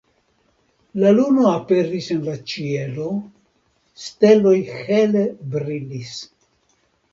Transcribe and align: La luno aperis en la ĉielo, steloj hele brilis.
La 1.03 1.11
luno 1.17 1.43
aperis 1.49 2.07
en 2.15 2.23
la 2.29 2.33
ĉielo, 2.55 3.11
steloj 4.07 4.57
hele 4.81 5.25
brilis. 5.55 6.19